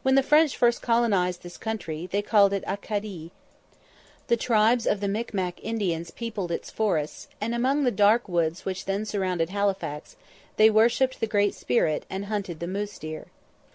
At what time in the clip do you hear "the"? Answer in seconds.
0.14-0.22, 4.28-4.36, 5.00-5.08, 7.84-7.90, 11.20-11.26, 12.60-12.66